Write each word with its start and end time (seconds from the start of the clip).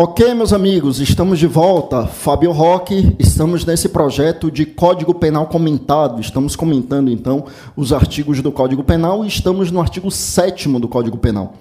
Ok, 0.00 0.32
meus 0.32 0.52
amigos, 0.52 1.00
estamos 1.00 1.40
de 1.40 1.48
volta. 1.48 2.06
Fábio 2.06 2.52
Roque, 2.52 3.16
estamos 3.18 3.66
nesse 3.66 3.88
projeto 3.88 4.48
de 4.48 4.64
Código 4.64 5.12
Penal 5.12 5.48
comentado. 5.48 6.20
Estamos 6.20 6.54
comentando, 6.54 7.10
então, 7.10 7.46
os 7.74 7.92
artigos 7.92 8.40
do 8.40 8.52
Código 8.52 8.84
Penal 8.84 9.24
e 9.24 9.26
estamos 9.26 9.72
no 9.72 9.80
artigo 9.80 10.08
7 10.08 10.68
do 10.78 10.86
Código 10.86 11.18
Penal. 11.18 11.54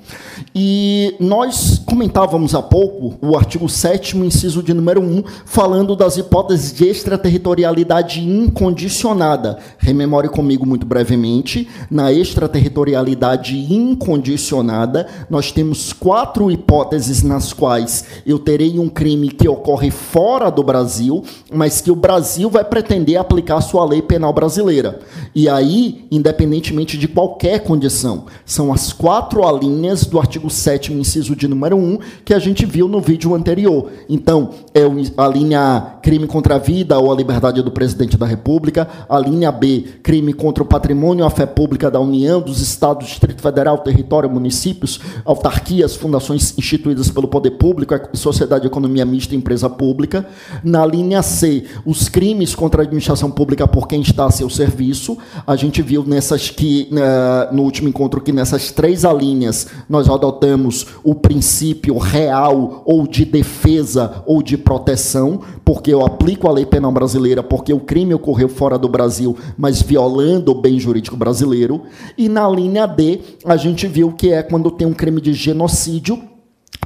E 0.53 1.15
nós 1.19 1.81
comentávamos 1.83 2.53
há 2.53 2.61
pouco 2.61 3.17
o 3.25 3.35
artigo 3.35 3.67
7, 3.67 4.15
inciso 4.19 4.61
de 4.61 4.71
número 4.71 5.01
1, 5.01 5.23
falando 5.43 5.95
das 5.95 6.17
hipóteses 6.17 6.71
de 6.71 6.87
extraterritorialidade 6.87 8.21
incondicionada. 8.21 9.57
Rememore 9.79 10.29
comigo 10.29 10.63
muito 10.63 10.85
brevemente. 10.85 11.67
Na 11.89 12.13
extraterritorialidade 12.13 13.57
incondicionada, 13.73 15.07
nós 15.27 15.51
temos 15.51 15.91
quatro 15.91 16.51
hipóteses 16.51 17.23
nas 17.23 17.51
quais 17.51 18.05
eu 18.27 18.37
terei 18.37 18.77
um 18.77 18.89
crime 18.89 19.29
que 19.29 19.47
ocorre 19.47 19.89
fora 19.89 20.49
do 20.49 20.61
Brasil, 20.61 21.23
mas 21.49 21.79
que 21.79 21.89
o 21.89 21.95
Brasil 21.95 22.49
vai 22.49 22.63
pretender 22.63 23.15
aplicar 23.15 23.61
sua 23.61 23.85
lei 23.85 24.01
penal 24.01 24.33
brasileira. 24.33 24.99
E 25.33 25.47
aí, 25.47 26.05
independentemente 26.11 26.97
de 26.97 27.07
qualquer 27.07 27.63
condição, 27.63 28.25
são 28.45 28.73
as 28.73 28.91
quatro 28.91 29.47
alíneas 29.47 30.05
do 30.05 30.19
artigo 30.19 30.49
7 30.49 30.91
inciso 30.91 31.37
de 31.37 31.47
número 31.47 31.77
1, 31.77 31.99
que 32.25 32.33
a 32.33 32.39
gente 32.39 32.65
viu 32.65 32.89
no 32.89 32.99
vídeo 32.99 33.33
anterior. 33.33 33.89
Então, 34.09 34.49
é 34.73 34.81
a 35.17 35.27
linha 35.27 35.93
crime 36.01 36.27
contra 36.27 36.55
a 36.55 36.57
vida 36.57 36.99
ou 36.99 37.11
a 37.11 37.15
liberdade 37.15 37.61
do 37.61 37.71
presidente 37.71 38.17
da 38.17 38.25
República, 38.25 38.89
a 39.07 39.19
linha 39.19 39.51
B, 39.53 39.85
crime 40.03 40.33
contra 40.33 40.63
o 40.63 40.67
patrimônio 40.67 41.23
ou 41.23 41.27
a 41.27 41.31
fé 41.31 41.45
pública 41.45 41.89
da 41.89 41.99
União, 41.99 42.41
dos 42.41 42.59
Estados, 42.59 43.07
Distrito 43.07 43.41
Federal, 43.41 43.77
território, 43.77 44.29
municípios, 44.29 44.99
autarquias, 45.23 45.95
fundações 45.95 46.57
instituídas 46.57 47.09
pelo 47.09 47.29
poder 47.29 47.51
público, 47.51 47.93
sociedade 48.17 48.61
de 48.61 48.67
economia 48.67 49.05
mista 49.05 49.33
e 49.33 49.37
empresa 49.37 49.69
pública. 49.69 50.27
Na 50.63 50.85
linha 50.85 51.21
C, 51.21 51.65
os 51.85 52.09
crimes 52.09 52.55
contra 52.55 52.81
a 52.81 52.85
administração 52.85 53.31
pública 53.31 53.67
por 53.67 53.87
quem 53.87 54.01
está 54.01 54.25
a 54.25 54.31
seu 54.31 54.49
serviço. 54.49 55.17
A 55.45 55.55
gente 55.55 55.81
viu 55.81 56.03
nessas 56.03 56.49
que 56.49 56.89
uh, 56.91 57.55
no 57.55 57.63
último 57.63 57.89
encontro 57.89 58.21
que 58.21 58.31
nessas 58.31 58.71
três 58.71 59.05
alíneas 59.05 59.67
nós 59.89 60.09
adotamos 60.09 60.85
o 61.03 61.15
princípio 61.15 61.97
real 61.97 62.83
ou 62.85 63.07
de 63.07 63.25
defesa 63.25 64.23
ou 64.25 64.41
de 64.41 64.57
proteção, 64.57 65.41
porque 65.63 65.93
eu 65.93 66.05
aplico 66.05 66.47
a 66.47 66.51
lei 66.51 66.65
penal 66.65 66.91
brasileira 66.91 67.43
porque 67.43 67.73
o 67.73 67.79
crime 67.79 68.13
ocorreu 68.13 68.49
fora 68.49 68.77
do 68.77 68.89
Brasil, 68.89 69.37
mas 69.57 69.81
violando 69.81 70.51
o 70.51 70.61
bem 70.61 70.79
jurídico 70.79 71.15
brasileiro. 71.15 71.83
E 72.17 72.27
na 72.27 72.49
linha 72.49 72.85
D, 72.85 73.19
a 73.45 73.55
gente 73.55 73.87
viu 73.87 74.11
que 74.11 74.31
é 74.31 74.41
quando 74.43 74.71
tem 74.71 74.87
um 74.87 74.93
crime 74.93 75.21
de 75.21 75.33
genocídio 75.33 76.36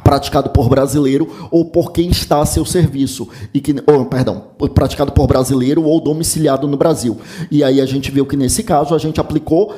praticado 0.04 0.50
por 0.50 0.70
brasileiro 0.70 1.28
ou 1.50 1.66
por 1.66 1.92
quem 1.92 2.10
está 2.10 2.42
a 2.42 2.46
seu 2.46 2.66
serviço 2.66 3.28
e 3.54 3.60
que 3.60 3.76
oh, 3.88 4.06
perdão 4.06 4.44
praticado 4.74 5.12
por 5.12 5.28
brasileiro 5.28 5.84
ou 5.84 6.00
domiciliado 6.00 6.68
no 6.68 6.78
Brasil. 6.78 7.18
E 7.50 7.64
aí 7.64 7.82
a 7.82 7.86
gente 7.86 8.12
viu 8.12 8.26
que 8.26 8.38
nesse 8.38 8.64
caso 8.64 8.94
a 8.94 8.98
gente 8.98 9.20
aplicou 9.20 9.74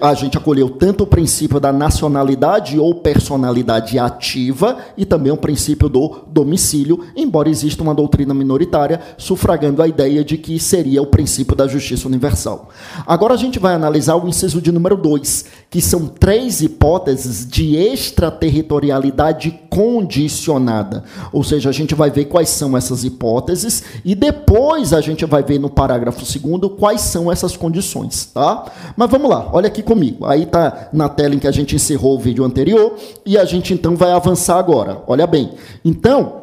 a 0.00 0.14
gente 0.14 0.38
acolheu 0.38 0.70
tanto 0.70 1.02
o 1.02 1.06
princípio 1.06 1.58
da 1.58 1.72
nacionalidade 1.72 2.78
ou 2.78 2.94
personalidade 2.94 3.98
ativa 3.98 4.78
e 4.96 5.04
também 5.04 5.32
o 5.32 5.36
princípio 5.36 5.88
do 5.88 6.20
domicílio 6.28 7.04
embora 7.16 7.48
exista 7.48 7.82
uma 7.82 7.94
doutrina 7.94 8.32
minoritária 8.32 9.00
sufragando 9.18 9.82
a 9.82 9.88
ideia 9.88 10.22
de 10.22 10.38
que 10.38 10.58
seria 10.60 11.02
o 11.02 11.06
princípio 11.06 11.56
da 11.56 11.66
justiça 11.66 12.06
universal 12.06 12.68
agora 13.04 13.34
a 13.34 13.36
gente 13.36 13.58
vai 13.58 13.74
analisar 13.74 14.14
o 14.14 14.28
inciso 14.28 14.62
de 14.62 14.70
número 14.70 14.96
2 14.96 15.44
que 15.68 15.80
são 15.80 16.06
três 16.06 16.60
hipóteses 16.60 17.46
de 17.46 17.76
extraterritorialidade 17.76 19.60
condicionada. 19.70 21.04
Ou 21.32 21.44
seja, 21.44 21.70
a 21.70 21.72
gente 21.72 21.94
vai 21.94 22.10
ver 22.10 22.24
quais 22.24 22.48
são 22.48 22.76
essas 22.76 23.04
hipóteses 23.04 23.84
e 24.04 24.16
depois 24.16 24.92
a 24.92 25.00
gente 25.00 25.24
vai 25.24 25.44
ver 25.44 25.60
no 25.60 25.70
parágrafo 25.70 26.26
segundo 26.26 26.68
quais 26.68 27.02
são 27.02 27.30
essas 27.30 27.56
condições, 27.56 28.26
tá? 28.26 28.64
Mas 28.96 29.08
vamos 29.08 29.30
lá, 29.30 29.39
olha 29.52 29.68
aqui 29.68 29.82
comigo. 29.82 30.26
Aí 30.26 30.46
tá 30.46 30.88
na 30.92 31.08
tela 31.08 31.34
em 31.34 31.38
que 31.38 31.46
a 31.46 31.52
gente 31.52 31.74
encerrou 31.74 32.16
o 32.16 32.18
vídeo 32.18 32.44
anterior 32.44 32.96
e 33.24 33.38
a 33.38 33.44
gente 33.44 33.72
então 33.72 33.96
vai 33.96 34.12
avançar 34.12 34.58
agora. 34.58 35.02
Olha 35.06 35.26
bem. 35.26 35.52
Então, 35.84 36.40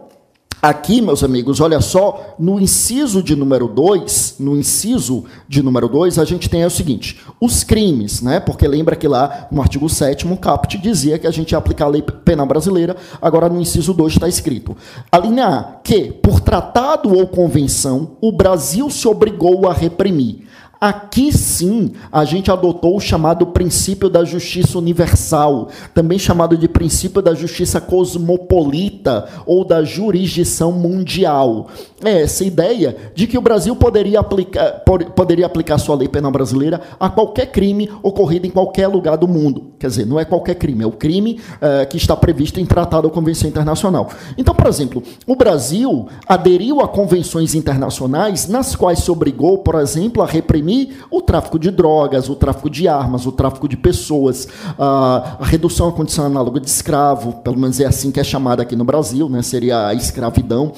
Aqui, 0.59 1.01
meus 1.01 1.23
amigos, 1.23 1.61
olha 1.61 1.79
só, 1.79 2.35
no 2.39 2.59
inciso 2.59 3.21
de 3.21 3.35
número 3.35 3.67
2, 3.67 4.37
no 4.39 4.57
inciso 4.57 5.23
de 5.47 5.61
número 5.61 5.87
2, 5.87 6.17
a 6.17 6.25
gente 6.25 6.49
tem 6.49 6.65
o 6.65 6.69
seguinte: 6.69 7.21
os 7.39 7.63
crimes, 7.63 8.23
né? 8.23 8.39
Porque 8.39 8.67
lembra 8.67 8.95
que 8.95 9.07
lá 9.07 9.47
no 9.51 9.61
artigo 9.61 9.87
7 9.87 10.27
o 10.27 10.35
CAPT 10.35 10.79
dizia 10.79 11.19
que 11.19 11.27
a 11.27 11.31
gente 11.31 11.51
ia 11.51 11.59
aplicar 11.59 11.85
a 11.85 11.89
lei 11.89 12.01
penal 12.01 12.47
brasileira, 12.47 12.95
agora 13.21 13.47
no 13.47 13.61
inciso 13.61 13.93
2 13.93 14.13
está 14.13 14.27
escrito. 14.27 14.75
A 15.11 15.19
linha 15.19 15.45
A, 15.45 15.63
que, 15.83 16.11
por 16.11 16.39
tratado 16.39 17.15
ou 17.15 17.27
convenção, 17.27 18.17
o 18.19 18.31
Brasil 18.31 18.89
se 18.89 19.07
obrigou 19.07 19.69
a 19.69 19.73
reprimir 19.73 20.46
Aqui 20.79 21.35
sim, 21.35 21.93
a 22.11 22.23
gente 22.23 22.51
adotou 22.51 22.95
o 22.95 22.99
chamado 22.99 23.47
princípio 23.47 24.09
da 24.09 24.23
justiça 24.23 24.77
universal, 24.77 25.69
também 25.91 26.19
chamado 26.19 26.55
de 26.55 26.67
princípio 26.67 27.19
da 27.19 27.33
justiça 27.33 27.81
cosmopolita 27.81 29.27
ou 29.45 29.65
da 29.65 29.83
jurisdição 29.83 30.71
mundial. 30.71 31.67
É 32.03 32.21
essa 32.21 32.43
ideia 32.43 32.95
de 33.15 33.25
que 33.25 33.39
o 33.39 33.41
Brasil 33.41 33.75
poderia 33.75 34.19
aplicar, 34.19 34.83
poderia 35.15 35.47
aplicar 35.47 35.79
sua 35.79 35.95
lei 35.95 36.07
penal 36.07 36.31
brasileira 36.31 36.79
a 36.99 37.09
qualquer 37.09 37.47
crime 37.47 37.89
ocorrido 38.03 38.45
em 38.45 38.51
qualquer 38.51 38.87
lugar 38.87 39.17
do 39.17 39.27
mundo. 39.27 39.71
Quer 39.79 39.87
dizer, 39.87 40.05
não 40.05 40.19
é 40.19 40.25
qualquer 40.25 40.55
crime, 40.55 40.83
é 40.83 40.87
o 40.87 40.91
crime 40.91 41.39
é, 41.59 41.85
que 41.87 41.97
está 41.97 42.15
previsto 42.15 42.59
em 42.59 42.65
tratado 42.67 43.07
ou 43.07 43.13
convenção 43.13 43.49
internacional. 43.49 44.09
Então, 44.37 44.53
por 44.53 44.67
exemplo, 44.67 45.01
o 45.25 45.35
Brasil 45.35 46.07
aderiu 46.27 46.81
a 46.81 46.87
convenções 46.87 47.55
internacionais 47.55 48.47
nas 48.47 48.75
quais 48.75 48.99
se 48.99 49.09
obrigou, 49.09 49.57
por 49.59 49.73
exemplo, 49.75 50.21
a 50.21 50.27
reprimir 50.27 50.66
o 51.09 51.21
tráfico 51.21 51.57
de 51.59 51.71
drogas, 51.71 52.29
o 52.29 52.35
tráfico 52.35 52.69
de 52.69 52.87
armas, 52.87 53.25
o 53.25 53.31
tráfico 53.31 53.67
de 53.67 53.77
pessoas, 53.77 54.47
a 54.77 55.37
redução 55.41 55.89
à 55.89 55.91
condição 55.91 56.25
análoga 56.25 56.59
de 56.59 56.67
escravo, 56.67 57.33
pelo 57.43 57.57
menos 57.57 57.79
é 57.79 57.85
assim 57.85 58.11
que 58.11 58.19
é 58.19 58.23
chamada 58.23 58.63
aqui 58.63 58.75
no 58.75 58.83
Brasil, 58.83 59.29
né? 59.29 59.41
seria 59.41 59.87
a 59.87 59.93
escravidão, 59.93 60.71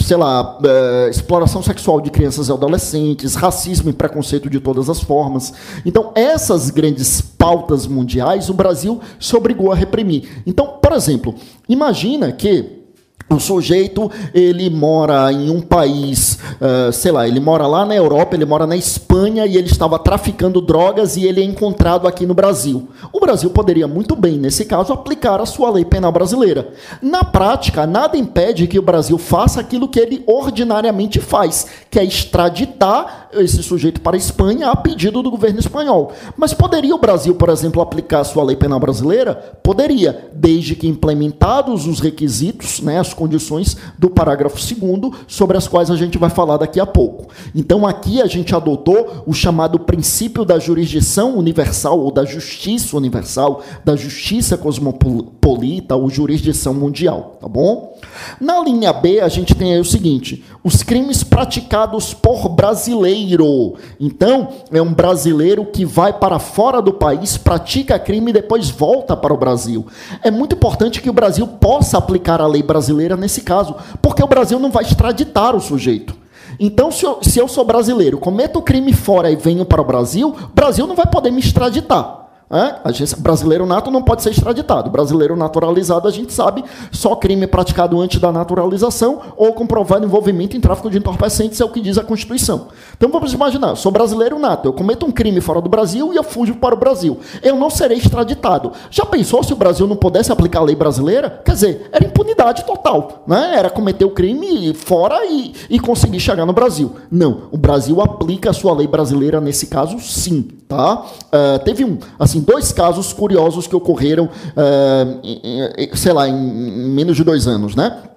sei 0.00 0.16
lá, 0.16 0.58
é, 0.64 1.08
exploração 1.10 1.62
sexual 1.62 2.00
de 2.00 2.10
crianças 2.10 2.48
e 2.48 2.52
adolescentes, 2.52 3.34
racismo 3.34 3.90
e 3.90 3.92
preconceito 3.92 4.50
de 4.50 4.60
todas 4.60 4.88
as 4.88 5.00
formas. 5.00 5.52
Então, 5.84 6.12
essas 6.14 6.70
grandes 6.70 7.20
pautas 7.20 7.86
mundiais, 7.86 8.48
o 8.48 8.54
Brasil 8.54 9.00
se 9.20 9.34
obrigou 9.36 9.72
a 9.72 9.74
reprimir. 9.74 10.42
Então, 10.46 10.78
por 10.80 10.92
exemplo, 10.92 11.34
imagina 11.68 12.32
que 12.32 12.83
o 13.28 13.40
sujeito, 13.40 14.10
ele 14.32 14.70
mora 14.70 15.32
em 15.32 15.50
um 15.50 15.60
país, 15.60 16.38
uh, 16.60 16.92
sei 16.92 17.10
lá, 17.10 17.26
ele 17.26 17.40
mora 17.40 17.66
lá 17.66 17.84
na 17.84 17.94
Europa, 17.94 18.36
ele 18.36 18.44
mora 18.44 18.66
na 18.66 18.76
Espanha 18.76 19.46
e 19.46 19.56
ele 19.56 19.68
estava 19.68 19.98
traficando 19.98 20.60
drogas 20.60 21.16
e 21.16 21.24
ele 21.24 21.40
é 21.40 21.44
encontrado 21.44 22.06
aqui 22.06 22.26
no 22.26 22.34
Brasil. 22.34 22.88
O 23.12 23.20
Brasil 23.20 23.50
poderia 23.50 23.88
muito 23.88 24.14
bem, 24.14 24.38
nesse 24.38 24.64
caso, 24.64 24.92
aplicar 24.92 25.40
a 25.40 25.46
sua 25.46 25.70
lei 25.70 25.84
penal 25.84 26.12
brasileira. 26.12 26.68
Na 27.00 27.24
prática, 27.24 27.86
nada 27.86 28.16
impede 28.16 28.66
que 28.66 28.78
o 28.78 28.82
Brasil 28.82 29.18
faça 29.18 29.60
aquilo 29.60 29.88
que 29.88 29.98
ele 29.98 30.22
ordinariamente 30.26 31.18
faz, 31.20 31.66
que 31.90 31.98
é 31.98 32.04
extraditar 32.04 33.23
esse 33.36 33.62
sujeito 33.62 34.00
para 34.00 34.16
a 34.16 34.18
Espanha 34.18 34.70
a 34.70 34.76
pedido 34.76 35.22
do 35.22 35.30
governo 35.30 35.58
espanhol. 35.58 36.12
Mas 36.36 36.52
poderia 36.52 36.94
o 36.94 36.98
Brasil, 36.98 37.34
por 37.34 37.48
exemplo, 37.48 37.82
aplicar 37.82 38.20
a 38.20 38.24
sua 38.24 38.44
lei 38.44 38.56
penal 38.56 38.80
brasileira? 38.80 39.34
Poderia, 39.62 40.30
desde 40.34 40.74
que 40.74 40.86
implementados 40.86 41.86
os 41.86 42.00
requisitos, 42.00 42.80
né, 42.80 42.98
as 42.98 43.14
condições 43.14 43.76
do 43.98 44.10
parágrafo 44.10 44.56
2 44.56 45.12
sobre 45.26 45.56
as 45.56 45.68
quais 45.68 45.90
a 45.90 45.96
gente 45.96 46.18
vai 46.18 46.30
falar 46.30 46.56
daqui 46.56 46.80
a 46.80 46.86
pouco. 46.86 47.28
Então 47.54 47.86
aqui 47.86 48.20
a 48.20 48.26
gente 48.26 48.54
adotou 48.54 49.24
o 49.26 49.32
chamado 49.32 49.78
princípio 49.78 50.44
da 50.44 50.58
jurisdição 50.58 51.36
universal 51.36 51.98
ou 52.00 52.10
da 52.10 52.24
justiça 52.24 52.96
universal, 52.96 53.62
da 53.84 53.96
justiça 53.96 54.56
cosmopolita 54.56 55.96
ou 55.96 56.08
jurisdição 56.10 56.74
mundial, 56.74 57.38
tá 57.40 57.48
bom? 57.48 57.93
Na 58.40 58.60
linha 58.60 58.92
B 58.92 59.20
a 59.20 59.28
gente 59.28 59.54
tem 59.54 59.78
o 59.78 59.84
seguinte: 59.84 60.44
os 60.62 60.82
crimes 60.82 61.22
praticados 61.22 62.14
por 62.14 62.48
brasileiro. 62.48 63.74
Então, 64.00 64.48
é 64.72 64.80
um 64.80 64.92
brasileiro 64.92 65.64
que 65.64 65.84
vai 65.84 66.12
para 66.12 66.38
fora 66.38 66.80
do 66.80 66.92
país, 66.92 67.36
pratica 67.36 67.98
crime 67.98 68.30
e 68.30 68.34
depois 68.34 68.70
volta 68.70 69.16
para 69.16 69.32
o 69.32 69.36
Brasil. 69.36 69.86
É 70.22 70.30
muito 70.30 70.56
importante 70.56 71.00
que 71.00 71.10
o 71.10 71.14
Brasil 71.14 71.46
possa 71.46 71.98
aplicar 71.98 72.40
a 72.40 72.46
lei 72.46 72.62
brasileira 72.62 73.16
nesse 73.16 73.42
caso, 73.42 73.74
porque 74.00 74.22
o 74.22 74.28
Brasil 74.28 74.58
não 74.58 74.70
vai 74.70 74.84
extraditar 74.84 75.54
o 75.54 75.60
sujeito. 75.60 76.24
Então, 76.58 76.90
se 76.90 77.04
eu, 77.04 77.18
se 77.22 77.38
eu 77.38 77.48
sou 77.48 77.64
brasileiro, 77.64 78.18
cometo 78.18 78.62
crime 78.62 78.92
fora 78.92 79.30
e 79.30 79.36
venho 79.36 79.64
para 79.64 79.82
o 79.82 79.84
Brasil, 79.84 80.28
o 80.28 80.54
Brasil 80.54 80.86
não 80.86 80.94
vai 80.94 81.06
poder 81.06 81.30
me 81.30 81.40
extraditar. 81.40 82.23
A 82.50 82.92
gente, 82.92 83.18
brasileiro 83.20 83.66
nato 83.66 83.90
não 83.90 84.02
pode 84.02 84.22
ser 84.22 84.30
extraditado. 84.30 84.90
Brasileiro 84.90 85.34
naturalizado, 85.34 86.06
a 86.06 86.10
gente 86.10 86.32
sabe, 86.32 86.64
só 86.92 87.16
crime 87.16 87.46
praticado 87.46 88.00
antes 88.00 88.20
da 88.20 88.30
naturalização 88.30 89.20
ou 89.36 89.52
comprovado 89.52 90.04
envolvimento 90.04 90.56
em 90.56 90.60
tráfico 90.60 90.90
de 90.90 90.98
entorpecentes, 90.98 91.60
é 91.60 91.64
o 91.64 91.68
que 91.68 91.80
diz 91.80 91.98
a 91.98 92.04
Constituição. 92.04 92.68
Então 92.96 93.10
vamos 93.10 93.32
imaginar, 93.32 93.74
sou 93.76 93.90
brasileiro 93.90 94.38
nato, 94.38 94.68
eu 94.68 94.72
cometo 94.72 95.06
um 95.06 95.10
crime 95.10 95.40
fora 95.40 95.60
do 95.60 95.68
Brasil 95.68 96.12
e 96.12 96.16
eu 96.16 96.22
fujo 96.22 96.54
para 96.56 96.74
o 96.74 96.78
Brasil. 96.78 97.18
Eu 97.42 97.56
não 97.56 97.70
serei 97.70 97.98
extraditado. 97.98 98.72
Já 98.90 99.04
pensou 99.04 99.42
se 99.42 99.52
o 99.52 99.56
Brasil 99.56 99.86
não 99.86 99.96
pudesse 99.96 100.30
aplicar 100.30 100.60
a 100.60 100.64
lei 100.64 100.76
brasileira? 100.76 101.42
Quer 101.44 101.52
dizer, 101.52 101.88
era 101.92 102.04
impunidade 102.04 102.64
total. 102.64 103.24
Né? 103.26 103.54
Era 103.56 103.70
cometer 103.70 104.04
o 104.04 104.10
crime 104.10 104.74
fora 104.74 105.24
e, 105.26 105.54
e 105.70 105.80
conseguir 105.80 106.20
chegar 106.20 106.46
no 106.46 106.52
Brasil. 106.52 106.94
Não, 107.10 107.48
o 107.50 107.56
Brasil 107.56 108.00
aplica 108.00 108.50
a 108.50 108.52
sua 108.52 108.74
lei 108.74 108.86
brasileira 108.86 109.40
nesse 109.40 109.66
caso, 109.66 109.98
sim. 109.98 110.48
Tá? 110.66 111.04
Uh, 111.26 111.58
teve 111.62 111.84
um, 111.84 111.98
assim, 112.18 112.33
dois 112.40 112.72
casos 112.72 113.12
curiosos 113.12 113.66
que 113.66 113.76
ocorreram, 113.76 114.24
uh, 114.26 115.96
sei 115.96 116.12
lá, 116.12 116.28
em 116.28 116.34
menos 116.34 117.16
de 117.16 117.24
dois 117.24 117.46
anos, 117.46 117.74
né? 117.74 118.13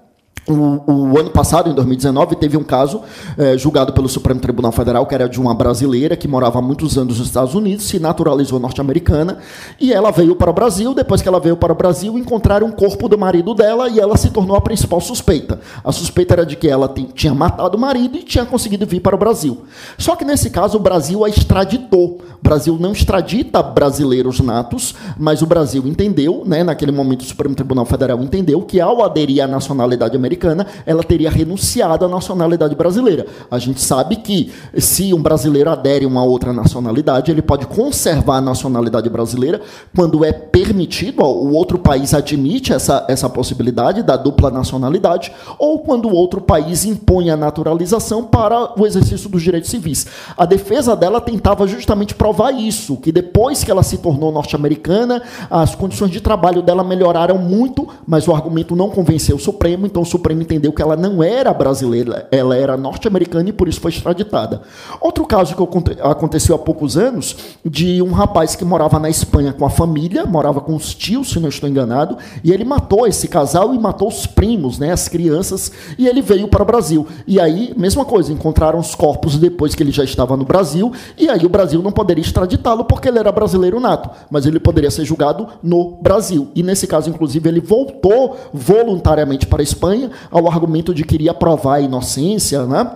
O, 0.47 0.81
o, 0.89 1.19
ano 1.19 1.29
passado, 1.29 1.69
em 1.69 1.73
2019, 1.73 2.37
teve 2.37 2.55
um 2.55 2.63
caso 2.63 3.01
é, 3.37 3.57
julgado 3.57 3.91
pelo 3.91 4.07
Supremo 4.07 4.39
Tribunal 4.39 4.71
Federal, 4.71 5.05
que 5.05 5.13
era 5.13 5.27
de 5.27 5.41
uma 5.41 5.53
brasileira 5.53 6.15
que 6.15 6.25
morava 6.25 6.59
há 6.59 6.61
muitos 6.61 6.97
anos 6.97 7.19
nos 7.19 7.27
Estados 7.27 7.53
Unidos, 7.53 7.85
se 7.85 7.99
naturalizou 7.99 8.57
norte-americana, 8.57 9.39
e 9.77 9.91
ela 9.91 10.09
veio 10.09 10.37
para 10.37 10.49
o 10.49 10.53
Brasil. 10.53 10.93
Depois 10.93 11.21
que 11.21 11.27
ela 11.27 11.39
veio 11.39 11.57
para 11.57 11.73
o 11.73 11.75
Brasil, 11.75 12.17
encontraram 12.17 12.67
o 12.67 12.71
corpo 12.71 13.09
do 13.09 13.17
marido 13.17 13.53
dela 13.53 13.89
e 13.89 13.99
ela 13.99 14.15
se 14.15 14.29
tornou 14.29 14.55
a 14.55 14.61
principal 14.61 15.01
suspeita. 15.01 15.59
A 15.83 15.91
suspeita 15.91 16.35
era 16.35 16.45
de 16.45 16.55
que 16.55 16.69
ela 16.69 16.93
tinha 17.13 17.33
matado 17.33 17.75
o 17.75 17.79
marido 17.79 18.17
e 18.17 18.23
tinha 18.23 18.45
conseguido 18.45 18.85
vir 18.85 19.01
para 19.01 19.15
o 19.15 19.19
Brasil. 19.19 19.63
Só 19.97 20.15
que 20.15 20.23
nesse 20.23 20.49
caso, 20.49 20.77
o 20.77 20.81
Brasil 20.81 21.25
a 21.25 21.29
extraditou. 21.29 22.21
O 22.39 22.41
Brasil 22.41 22.77
não 22.79 22.93
extradita 22.93 23.61
brasileiros 23.61 24.39
natos, 24.39 24.95
mas 25.17 25.41
o 25.41 25.45
Brasil 25.45 25.83
entendeu, 25.85 26.43
né, 26.45 26.63
naquele 26.63 26.93
momento 26.93 27.21
o 27.21 27.25
Supremo 27.25 27.53
Tribunal 27.53 27.85
Federal 27.85 28.21
entendeu 28.21 28.61
que 28.61 28.79
ao 28.79 29.03
aderir 29.03 29.43
à 29.43 29.47
nacionalidade 29.47 30.15
americana, 30.15 30.36
americana, 30.37 30.67
ela 30.85 31.03
teria 31.03 31.29
renunciado 31.29 32.05
à 32.05 32.07
nacionalidade 32.07 32.75
brasileira. 32.75 33.25
A 33.49 33.57
gente 33.57 33.81
sabe 33.81 34.17
que 34.17 34.51
se 34.77 35.13
um 35.13 35.21
brasileiro 35.21 35.69
adere 35.69 36.05
a 36.05 36.07
uma 36.07 36.23
outra 36.23 36.53
nacionalidade, 36.53 37.31
ele 37.31 37.41
pode 37.41 37.65
conservar 37.65 38.37
a 38.37 38.41
nacionalidade 38.41 39.09
brasileira 39.09 39.59
quando 39.95 40.23
é 40.23 40.31
permitido, 40.31 41.23
o 41.23 41.53
outro 41.53 41.79
país 41.79 42.13
admite 42.13 42.71
essa, 42.71 43.05
essa 43.07 43.29
possibilidade 43.29 44.03
da 44.03 44.15
dupla 44.15 44.51
nacionalidade, 44.51 45.31
ou 45.57 45.79
quando 45.79 46.07
o 46.07 46.13
outro 46.13 46.39
país 46.39 46.85
impõe 46.85 47.29
a 47.29 47.37
naturalização 47.37 48.23
para 48.23 48.79
o 48.79 48.85
exercício 48.85 49.29
dos 49.29 49.41
direitos 49.41 49.69
civis. 49.69 50.05
A 50.37 50.45
defesa 50.45 50.95
dela 50.95 51.19
tentava 51.19 51.67
justamente 51.67 52.13
provar 52.13 52.51
isso, 52.51 52.97
que 52.97 53.11
depois 53.11 53.63
que 53.63 53.71
ela 53.71 53.83
se 53.83 53.97
tornou 53.97 54.31
norte-americana, 54.31 55.21
as 55.49 55.73
condições 55.73 56.11
de 56.11 56.21
trabalho 56.21 56.61
dela 56.61 56.83
melhoraram 56.83 57.37
muito, 57.37 57.87
mas 58.05 58.27
o 58.27 58.33
argumento 58.33 58.75
não 58.75 58.89
convenceu 58.89 59.35
o 59.35 59.39
Supremo, 59.39 59.85
então 59.85 60.01
o 60.01 60.05
Supremo 60.05 60.26
Supremo 60.27 60.41
entendeu 60.41 60.73
que 60.73 60.81
ela 60.81 60.97
não 60.97 61.23
era 61.23 61.53
brasileira, 61.53 62.27
ela 62.31 62.53
era 62.53 62.75
norte-americana 62.75 63.47
e 63.47 63.53
por 63.53 63.69
isso 63.69 63.79
foi 63.79 63.91
extraditada. 63.91 64.61
Outro 64.99 65.25
caso 65.25 65.55
que 65.55 65.63
aconteceu 66.01 66.53
há 66.53 66.59
poucos 66.59 66.97
anos, 66.97 67.37
de 67.63 68.01
um 68.01 68.11
rapaz 68.11 68.53
que 68.53 68.65
morava 68.65 68.99
na 68.99 69.09
Espanha 69.09 69.53
com 69.53 69.65
a 69.65 69.69
família, 69.69 70.25
morava 70.25 70.59
com 70.59 70.75
os 70.75 70.93
tios, 70.93 71.29
se 71.29 71.39
não 71.39 71.47
estou 71.47 71.69
enganado, 71.69 72.17
e 72.43 72.51
ele 72.51 72.65
matou 72.65 73.07
esse 73.07 73.29
casal 73.29 73.73
e 73.73 73.79
matou 73.79 74.09
os 74.09 74.27
primos, 74.27 74.77
né, 74.77 74.91
as 74.91 75.07
crianças, 75.07 75.71
e 75.97 76.07
ele 76.07 76.21
veio 76.21 76.49
para 76.49 76.63
o 76.63 76.65
Brasil. 76.65 77.07
E 77.25 77.39
aí, 77.39 77.73
mesma 77.77 78.03
coisa, 78.03 78.33
encontraram 78.33 78.79
os 78.79 78.93
corpos 78.95 79.37
depois 79.37 79.75
que 79.75 79.81
ele 79.81 79.91
já 79.91 80.03
estava 80.03 80.35
no 80.35 80.43
Brasil, 80.43 80.91
e 81.17 81.29
aí 81.29 81.45
o 81.45 81.49
Brasil 81.49 81.81
não 81.81 81.91
poderia 81.91 82.21
extraditá-lo 82.21 82.83
porque 82.83 83.07
ele 83.07 83.19
era 83.19 83.31
brasileiro 83.31 83.79
nato, 83.79 84.09
mas 84.29 84.45
ele 84.45 84.59
poderia 84.59 84.91
ser 84.91 85.05
julgado 85.05 85.47
no 85.63 85.97
Brasil. 86.01 86.49
E 86.53 86.61
nesse 86.61 86.85
caso, 86.85 87.09
inclusive, 87.09 87.47
ele 87.47 87.61
voltou 87.61 88.35
voluntariamente 88.51 89.47
para 89.47 89.61
a 89.61 89.63
Espanha, 89.63 90.11
ao 90.29 90.47
argumento 90.49 90.93
de 90.93 91.03
que 91.03 91.15
iria 91.15 91.33
provar 91.33 91.75
a 91.75 91.81
inocência, 91.81 92.65
né? 92.65 92.89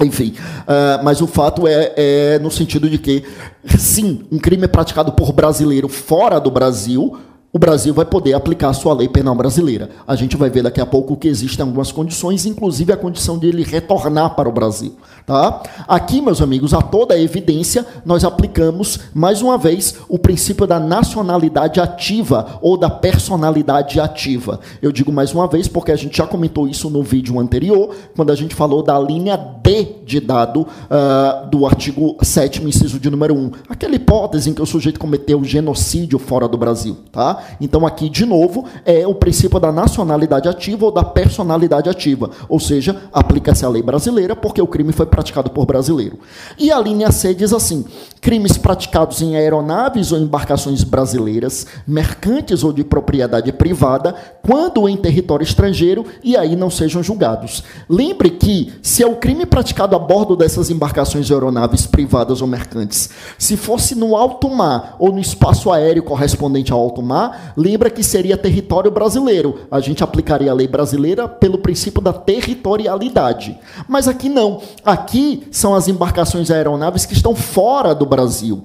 Enfim, 0.00 0.34
uh, 0.62 1.02
mas 1.02 1.20
o 1.20 1.26
fato 1.26 1.66
é, 1.66 1.92
é 1.96 2.38
no 2.38 2.50
sentido 2.50 2.88
de 2.88 2.98
que, 2.98 3.24
sim, 3.66 4.24
um 4.30 4.38
crime 4.38 4.64
é 4.64 4.68
praticado 4.68 5.12
por 5.12 5.32
brasileiro 5.32 5.88
fora 5.88 6.38
do 6.38 6.50
Brasil, 6.50 7.18
o 7.50 7.58
Brasil 7.58 7.94
vai 7.94 8.04
poder 8.04 8.34
aplicar 8.34 8.68
a 8.68 8.74
sua 8.74 8.92
lei 8.92 9.08
penal 9.08 9.34
brasileira. 9.34 9.88
A 10.06 10.14
gente 10.14 10.36
vai 10.36 10.50
ver 10.50 10.62
daqui 10.62 10.80
a 10.82 10.86
pouco 10.86 11.16
que 11.16 11.28
existem 11.28 11.64
algumas 11.64 11.90
condições, 11.90 12.44
inclusive 12.44 12.92
a 12.92 12.96
condição 12.96 13.38
de 13.38 13.46
ele 13.46 13.62
retornar 13.62 14.34
para 14.34 14.48
o 14.48 14.52
Brasil. 14.52 14.94
Tá? 15.24 15.62
Aqui, 15.86 16.20
meus 16.20 16.42
amigos, 16.42 16.74
a 16.74 16.82
toda 16.82 17.14
a 17.14 17.20
evidência, 17.20 17.86
nós 18.04 18.22
aplicamos, 18.22 19.00
mais 19.14 19.40
uma 19.40 19.56
vez, 19.56 19.94
o 20.08 20.18
princípio 20.18 20.66
da 20.66 20.78
nacionalidade 20.78 21.80
ativa 21.80 22.58
ou 22.60 22.76
da 22.76 22.90
personalidade 22.90 23.98
ativa. 23.98 24.60
Eu 24.82 24.92
digo 24.92 25.10
mais 25.10 25.32
uma 25.32 25.46
vez 25.46 25.66
porque 25.68 25.92
a 25.92 25.96
gente 25.96 26.18
já 26.18 26.26
comentou 26.26 26.68
isso 26.68 26.90
no 26.90 27.02
vídeo 27.02 27.38
anterior, 27.40 27.94
quando 28.14 28.30
a 28.30 28.34
gente 28.36 28.54
falou 28.54 28.82
da 28.82 28.98
linha 28.98 29.36
D 29.36 29.96
de 30.04 30.20
dado 30.20 30.62
uh, 30.62 31.46
do 31.50 31.66
artigo 31.66 32.16
7 32.22 32.62
inciso 32.62 32.98
de 32.98 33.10
número 33.10 33.34
1. 33.34 33.50
Aquela 33.68 33.94
hipótese 33.94 34.50
em 34.50 34.54
que 34.54 34.62
o 34.62 34.66
sujeito 34.66 35.00
cometeu 35.00 35.42
genocídio 35.44 36.18
fora 36.18 36.46
do 36.46 36.58
Brasil. 36.58 36.96
Tá? 37.10 37.37
Então, 37.60 37.86
aqui, 37.86 38.08
de 38.08 38.24
novo, 38.24 38.64
é 38.84 39.06
o 39.06 39.14
princípio 39.14 39.58
da 39.58 39.72
nacionalidade 39.72 40.48
ativa 40.48 40.86
ou 40.86 40.92
da 40.92 41.04
personalidade 41.04 41.88
ativa. 41.88 42.30
Ou 42.48 42.60
seja, 42.60 42.96
aplica-se 43.12 43.64
a 43.64 43.68
lei 43.68 43.82
brasileira 43.82 44.34
porque 44.34 44.60
o 44.60 44.66
crime 44.66 44.92
foi 44.92 45.06
praticado 45.06 45.50
por 45.50 45.66
brasileiro. 45.66 46.18
E 46.58 46.70
a 46.70 46.78
linha 46.78 47.10
C 47.12 47.34
diz 47.34 47.52
assim: 47.52 47.84
crimes 48.20 48.56
praticados 48.56 49.22
em 49.22 49.36
aeronaves 49.36 50.12
ou 50.12 50.18
embarcações 50.18 50.82
brasileiras, 50.84 51.66
mercantes 51.86 52.64
ou 52.64 52.72
de 52.72 52.84
propriedade 52.84 53.52
privada, 53.52 54.14
quando 54.42 54.88
em 54.88 54.96
território 54.96 55.44
estrangeiro 55.44 56.04
e 56.22 56.36
aí 56.36 56.56
não 56.56 56.70
sejam 56.70 57.02
julgados. 57.02 57.62
Lembre 57.88 58.30
que, 58.30 58.72
se 58.82 59.02
é 59.02 59.06
o 59.06 59.16
crime 59.16 59.46
praticado 59.46 59.94
a 59.94 59.98
bordo 59.98 60.36
dessas 60.36 60.70
embarcações 60.70 61.30
aeronaves 61.30 61.86
privadas 61.86 62.40
ou 62.42 62.48
mercantes, 62.48 63.10
se 63.38 63.56
fosse 63.56 63.94
no 63.94 64.16
alto 64.16 64.48
mar 64.48 64.96
ou 64.98 65.12
no 65.12 65.20
espaço 65.20 65.70
aéreo 65.70 66.02
correspondente 66.02 66.72
ao 66.72 66.80
alto 66.80 67.02
mar, 67.02 67.27
lembra 67.56 67.90
que 67.90 68.02
seria 68.02 68.36
território 68.36 68.90
brasileiro. 68.90 69.60
A 69.70 69.80
gente 69.80 70.02
aplicaria 70.04 70.50
a 70.50 70.54
lei 70.54 70.68
brasileira 70.68 71.28
pelo 71.28 71.58
princípio 71.58 72.00
da 72.00 72.12
territorialidade. 72.12 73.58
Mas 73.88 74.08
aqui 74.08 74.28
não. 74.28 74.60
Aqui 74.84 75.46
são 75.50 75.74
as 75.74 75.88
embarcações 75.88 76.50
aeronaves 76.50 77.06
que 77.06 77.14
estão 77.14 77.34
fora 77.34 77.94
do 77.94 78.06
Brasil. 78.06 78.64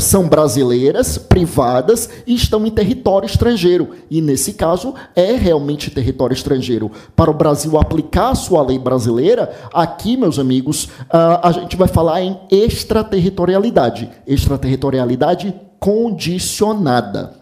São 0.00 0.28
brasileiras, 0.28 1.18
privadas 1.18 2.08
e 2.26 2.34
estão 2.34 2.66
em 2.66 2.70
território 2.70 3.26
estrangeiro. 3.26 3.90
E 4.10 4.20
nesse 4.20 4.54
caso 4.54 4.94
é 5.14 5.32
realmente 5.32 5.90
território 5.90 6.34
estrangeiro. 6.34 6.90
Para 7.14 7.30
o 7.30 7.34
Brasil 7.34 7.78
aplicar 7.78 8.30
a 8.30 8.34
sua 8.34 8.62
lei 8.62 8.78
brasileira, 8.78 9.52
aqui, 9.72 10.16
meus 10.16 10.38
amigos, 10.38 10.88
a 11.10 11.52
gente 11.52 11.76
vai 11.76 11.88
falar 11.88 12.22
em 12.22 12.38
extraterritorialidade. 12.50 14.10
Extraterritorialidade 14.26 15.54
condicionada. 15.78 17.39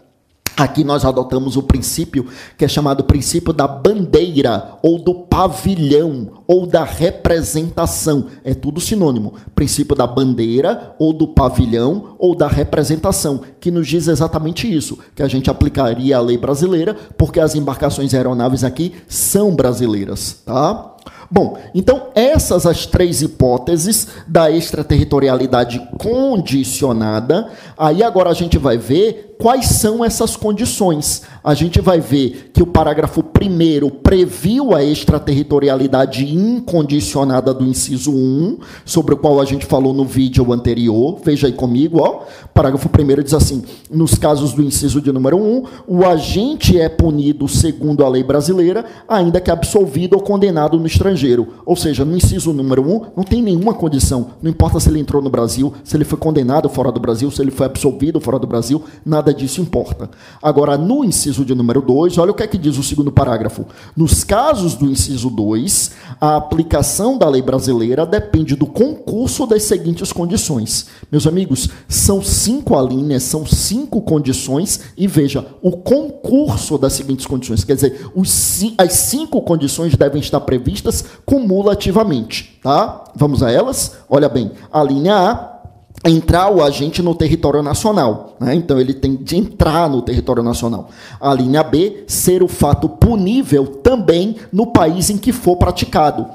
Aqui 0.59 0.83
nós 0.83 1.05
adotamos 1.05 1.55
o 1.55 1.63
princípio 1.63 2.27
que 2.57 2.65
é 2.65 2.67
chamado 2.67 3.05
princípio 3.05 3.53
da 3.53 3.65
bandeira, 3.65 4.77
ou 4.83 4.99
do 4.99 5.15
pavilhão, 5.15 6.43
ou 6.45 6.67
da 6.67 6.83
representação. 6.83 8.25
É 8.43 8.53
tudo 8.53 8.81
sinônimo. 8.81 9.35
Princípio 9.55 9.95
da 9.95 10.05
bandeira, 10.05 10.93
ou 10.99 11.13
do 11.13 11.29
pavilhão, 11.29 12.15
ou 12.19 12.35
da 12.35 12.49
representação, 12.49 13.39
que 13.57 13.71
nos 13.71 13.87
diz 13.87 14.09
exatamente 14.09 14.69
isso, 14.69 14.99
que 15.15 15.23
a 15.23 15.29
gente 15.29 15.49
aplicaria 15.49 16.17
a 16.17 16.21
lei 16.21 16.37
brasileira, 16.37 16.93
porque 17.17 17.39
as 17.39 17.55
embarcações 17.55 18.13
aeronaves 18.13 18.65
aqui 18.65 18.95
são 19.07 19.55
brasileiras, 19.55 20.41
tá? 20.45 20.93
Bom, 21.31 21.57
então 21.73 22.07
essas 22.15 22.65
as 22.65 22.85
três 22.85 23.21
hipóteses 23.21 24.07
da 24.27 24.51
extraterritorialidade 24.51 25.79
condicionada. 25.97 27.49
Aí 27.77 28.03
agora 28.03 28.29
a 28.29 28.33
gente 28.33 28.57
vai 28.57 28.77
ver 28.77 29.28
quais 29.39 29.67
são 29.67 30.03
essas 30.03 30.35
condições. 30.35 31.21
A 31.41 31.53
gente 31.53 31.79
vai 31.79 32.01
ver 32.01 32.51
que 32.53 32.61
o 32.61 32.67
parágrafo 32.67 33.21
1 33.21 33.89
previu 33.89 34.75
a 34.75 34.83
extraterritorialidade 34.83 36.25
incondicionada 36.25 37.53
do 37.53 37.65
inciso 37.65 38.11
1, 38.11 38.57
sobre 38.83 39.13
o 39.13 39.17
qual 39.17 39.39
a 39.39 39.45
gente 39.45 39.65
falou 39.65 39.93
no 39.93 40.03
vídeo 40.03 40.51
anterior. 40.51 41.19
Veja 41.23 41.47
aí 41.47 41.53
comigo, 41.53 42.01
ó. 42.01 42.23
Parágrafo 42.53 42.89
1 42.89 43.23
diz 43.23 43.33
assim: 43.33 43.63
nos 43.89 44.15
casos 44.15 44.51
do 44.51 44.61
inciso 44.61 45.01
de 45.01 45.09
número 45.09 45.37
1, 45.37 45.63
o 45.87 46.05
agente 46.05 46.77
é 46.77 46.89
punido 46.89 47.47
segundo 47.47 48.03
a 48.03 48.09
lei 48.09 48.23
brasileira, 48.23 48.83
ainda 49.07 49.39
que 49.39 49.49
absolvido 49.49 50.15
ou 50.15 50.21
condenado 50.21 50.77
no 50.77 50.85
estrangeiro. 50.85 51.47
Ou 51.65 51.77
seja, 51.77 52.03
no 52.03 52.17
inciso 52.17 52.51
número 52.51 52.81
1, 52.81 53.01
não 53.15 53.23
tem 53.23 53.41
nenhuma 53.41 53.73
condição. 53.73 54.31
Não 54.41 54.51
importa 54.51 54.81
se 54.81 54.89
ele 54.89 54.99
entrou 54.99 55.21
no 55.21 55.29
Brasil, 55.29 55.73
se 55.81 55.95
ele 55.95 56.03
foi 56.03 56.19
condenado 56.19 56.67
fora 56.67 56.91
do 56.91 56.99
Brasil, 56.99 57.31
se 57.31 57.41
ele 57.41 57.51
foi 57.51 57.67
absolvido 57.67 58.19
fora 58.19 58.37
do 58.37 58.45
Brasil, 58.45 58.83
nada 59.05 59.28
nada 59.29 59.33
disso 59.33 59.61
importa. 59.61 60.09
Agora, 60.41 60.77
no 60.77 61.03
inciso 61.03 61.45
de 61.45 61.53
número 61.53 61.81
2, 61.81 62.17
olha 62.17 62.31
o 62.31 62.33
que 62.33 62.43
é 62.43 62.47
que 62.47 62.57
diz 62.57 62.77
o 62.77 62.83
segundo 62.83 63.11
parágrafo. 63.11 63.65
Nos 63.95 64.23
casos 64.23 64.75
do 64.75 64.85
inciso 64.85 65.29
2, 65.29 65.91
a 66.19 66.35
aplicação 66.35 67.17
da 67.17 67.29
lei 67.29 67.41
brasileira 67.41 68.05
depende 68.05 68.55
do 68.55 68.65
concurso 68.65 69.45
das 69.45 69.63
seguintes 69.63 70.11
condições. 70.11 70.87
Meus 71.11 71.27
amigos, 71.27 71.69
são 71.87 72.21
cinco 72.21 72.75
alíneas, 72.75 73.23
são 73.23 73.45
cinco 73.45 74.01
condições, 74.01 74.79
e 74.97 75.07
veja, 75.07 75.45
o 75.61 75.71
concurso 75.71 76.77
das 76.77 76.93
seguintes 76.93 77.25
condições, 77.25 77.63
quer 77.63 77.75
dizer, 77.75 78.09
os, 78.15 78.63
as 78.77 78.93
cinco 78.93 79.41
condições 79.41 79.95
devem 79.95 80.21
estar 80.21 80.41
previstas 80.41 81.03
cumulativamente. 81.25 82.59
Tá? 82.61 83.05
Vamos 83.15 83.41
a 83.43 83.51
elas? 83.51 83.97
Olha 84.09 84.27
bem, 84.27 84.51
a 84.71 84.83
linha 84.83 85.15
A 85.15 85.58
entrar 86.05 86.51
o 86.51 86.63
agente 86.63 87.01
no 87.01 87.13
território 87.13 87.61
nacional. 87.61 88.35
Né? 88.39 88.55
Então 88.55 88.79
ele 88.79 88.93
tem 88.93 89.15
de 89.15 89.37
entrar 89.37 89.89
no 89.89 90.01
território 90.01 90.43
nacional. 90.43 90.89
A 91.19 91.33
linha 91.33 91.63
B, 91.63 92.03
ser 92.07 92.41
o 92.41 92.47
fato 92.47 92.87
punível 92.87 93.65
também 93.65 94.37
no 94.51 94.67
país 94.67 95.09
em 95.09 95.17
que 95.17 95.31
for 95.31 95.57
praticado. 95.57 96.25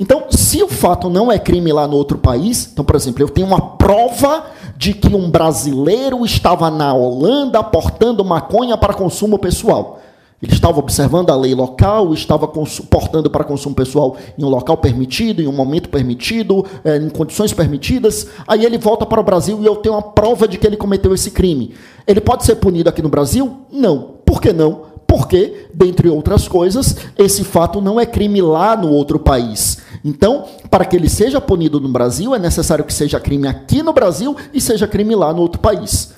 Então, 0.00 0.24
se 0.30 0.60
o 0.62 0.68
fato 0.68 1.08
não 1.08 1.30
é 1.30 1.38
crime 1.38 1.72
lá 1.72 1.86
no 1.86 1.96
outro 1.96 2.18
país, 2.18 2.68
então, 2.72 2.84
por 2.84 2.96
exemplo, 2.96 3.22
eu 3.22 3.28
tenho 3.28 3.46
uma 3.46 3.60
prova 3.60 4.46
de 4.76 4.94
que 4.94 5.14
um 5.14 5.30
brasileiro 5.30 6.24
estava 6.24 6.70
na 6.70 6.92
Holanda 6.92 7.62
portando 7.62 8.24
maconha 8.24 8.76
para 8.76 8.94
consumo 8.94 9.38
pessoal. 9.38 10.00
Ele 10.42 10.52
estava 10.52 10.80
observando 10.80 11.30
a 11.30 11.36
lei 11.36 11.54
local, 11.54 12.12
estava 12.12 12.48
portando 12.48 13.30
para 13.30 13.44
consumo 13.44 13.76
pessoal 13.76 14.16
em 14.36 14.44
um 14.44 14.48
local 14.48 14.76
permitido, 14.76 15.40
em 15.40 15.46
um 15.46 15.52
momento 15.52 15.88
permitido, 15.88 16.66
é, 16.84 16.96
em 16.96 17.08
condições 17.08 17.52
permitidas. 17.52 18.26
Aí 18.48 18.64
ele 18.64 18.76
volta 18.76 19.06
para 19.06 19.20
o 19.20 19.22
Brasil 19.22 19.60
e 19.62 19.66
eu 19.66 19.76
tenho 19.76 19.94
uma 19.94 20.02
prova 20.02 20.48
de 20.48 20.58
que 20.58 20.66
ele 20.66 20.76
cometeu 20.76 21.14
esse 21.14 21.30
crime. 21.30 21.74
Ele 22.08 22.20
pode 22.20 22.44
ser 22.44 22.56
punido 22.56 22.88
aqui 22.88 23.00
no 23.00 23.08
Brasil? 23.08 23.58
Não. 23.70 24.16
Por 24.26 24.40
que 24.40 24.52
não? 24.52 24.90
Porque, 25.06 25.68
dentre 25.72 26.08
outras 26.08 26.48
coisas, 26.48 26.96
esse 27.16 27.44
fato 27.44 27.80
não 27.80 28.00
é 28.00 28.06
crime 28.06 28.40
lá 28.40 28.76
no 28.76 28.90
outro 28.90 29.20
país. 29.20 29.78
Então, 30.04 30.46
para 30.70 30.84
que 30.84 30.96
ele 30.96 31.08
seja 31.08 31.40
punido 31.40 31.78
no 31.78 31.88
Brasil, 31.90 32.34
é 32.34 32.38
necessário 32.38 32.84
que 32.84 32.94
seja 32.94 33.20
crime 33.20 33.46
aqui 33.46 33.82
no 33.82 33.92
Brasil 33.92 34.34
e 34.52 34.60
seja 34.60 34.88
crime 34.88 35.14
lá 35.14 35.32
no 35.32 35.42
outro 35.42 35.60
país. 35.60 36.14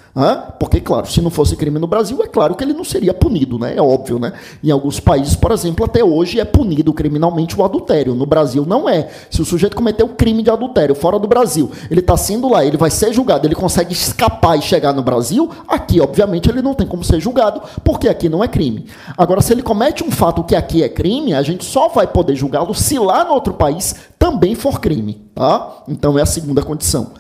Porque, 0.61 0.81
claro, 0.81 1.11
se 1.11 1.21
não 1.21 1.31
fosse 1.31 1.57
crime 1.57 1.79
no 1.79 1.89
Brasil, 1.89 2.23
é 2.23 2.29
claro 2.29 2.55
que 2.55 2.63
ele 2.63 2.73
não 2.73 2.85
seria 2.85 3.13
punido, 3.13 3.59
né? 3.59 3.77
É 3.77 3.83
óbvio, 3.83 4.19
né? 4.19 4.33
Em 4.63 4.71
alguns 4.71 5.01
países, 5.01 5.35
por 5.35 5.51
exemplo, 5.51 5.85
até 5.85 6.05
hoje 6.05 6.39
é 6.39 6.45
punido 6.45 6.93
criminalmente 6.93 7.59
o 7.59 7.65
adultério. 7.65 8.15
No 8.15 8.25
Brasil 8.25 8.65
não 8.65 8.89
é. 8.89 9.09
Se 9.29 9.43
o 9.43 9.45
sujeito 9.45 9.75
cometeu 9.77 10.09
crime 10.09 10.43
de 10.43 10.51
adultério 10.51 10.95
fora 10.95 11.19
do 11.19 11.27
Brasil, 11.27 11.71
ele 11.91 12.01
está 12.01 12.17
sendo 12.17 12.49
lá, 12.49 12.65
ele 12.65 12.77
vai 12.77 12.91
ser 12.91 13.13
julgado, 13.13 13.47
ele 13.47 13.57
consegue 13.57 13.93
escapar 13.93 14.57
e 14.57 14.63
chegar 14.63 14.93
no 14.93 15.03
Brasil, 15.03 15.51
aqui, 15.67 16.01
obviamente, 16.01 16.49
ele 16.49 16.63
não 16.63 16.75
tem 16.75 16.87
como 16.87 17.03
ser 17.03 17.21
julgado, 17.21 17.61
porque 17.83 18.09
aqui 18.09 18.29
não 18.29 18.43
é 18.43 18.47
crime. 18.47 18.87
Agora, 19.19 19.41
se 19.41 19.53
ele 19.53 19.63
comete 19.63 20.05
um 20.05 20.11
fato 20.11 20.45
que 20.45 20.55
aqui 20.55 20.83
é 20.83 20.89
crime, 20.89 21.35
a 21.35 21.43
gente 21.43 21.65
só 21.65 21.89
vai 21.89 22.07
poder 22.07 22.37
julgá-lo 22.37 22.73
se 22.75 22.99
lá 22.99 23.25
no 23.25 23.33
outro 23.33 23.55
país 23.55 23.95
também 24.19 24.55
for 24.55 24.81
crime, 24.81 25.21
tá? 25.35 25.83
Então 25.89 26.19
é 26.19 26.23
a 26.23 26.27
segunda 26.27 26.63
condição. 26.63 27.13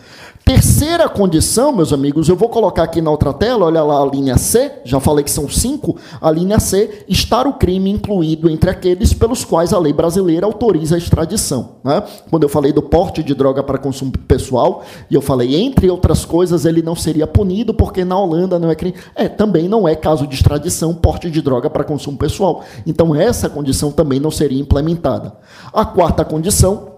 Terceira 0.44 1.08
condição, 1.08 1.72
meus 1.72 1.90
amigos, 1.90 2.28
eu 2.28 2.36
vou 2.36 2.50
colocar 2.50 2.82
aqui 2.82 3.00
na 3.00 3.10
outra 3.10 3.32
tela, 3.32 3.64
olha 3.64 3.82
lá 3.82 4.02
a 4.02 4.04
linha 4.04 4.36
C, 4.36 4.70
já 4.84 5.00
falei 5.00 5.24
que 5.24 5.30
são 5.30 5.48
cinco, 5.48 5.96
a 6.20 6.30
linha 6.30 6.60
C, 6.60 7.06
estar 7.08 7.46
o 7.46 7.54
crime 7.54 7.90
incluído 7.90 8.50
entre 8.50 8.68
aqueles 8.68 9.14
pelos 9.14 9.42
quais 9.42 9.72
a 9.72 9.78
lei 9.78 9.94
brasileira 9.94 10.44
autoriza 10.44 10.96
a 10.96 10.98
extradição. 10.98 11.76
Né? 11.82 12.02
Quando 12.28 12.42
eu 12.42 12.50
falei 12.50 12.74
do 12.74 12.82
porte 12.82 13.22
de 13.22 13.34
droga 13.34 13.62
para 13.62 13.78
consumo 13.78 14.12
pessoal, 14.12 14.84
e 15.10 15.14
eu 15.14 15.22
falei, 15.22 15.56
entre 15.56 15.88
outras 15.88 16.26
coisas, 16.26 16.66
ele 16.66 16.82
não 16.82 16.94
seria 16.94 17.26
punido 17.26 17.72
porque 17.72 18.04
na 18.04 18.18
Holanda 18.18 18.58
não 18.58 18.70
é 18.70 18.74
crime. 18.74 18.96
É, 19.14 19.30
também 19.30 19.66
não 19.66 19.88
é 19.88 19.96
caso 19.96 20.26
de 20.26 20.34
extradição 20.34 20.92
porte 20.92 21.30
de 21.30 21.40
droga 21.40 21.70
para 21.70 21.84
consumo 21.84 22.18
pessoal. 22.18 22.62
Então 22.86 23.14
essa 23.14 23.48
condição 23.48 23.90
também 23.90 24.20
não 24.20 24.30
seria 24.30 24.60
implementada. 24.60 25.32
A 25.72 25.86
quarta 25.86 26.22
condição 26.22 26.93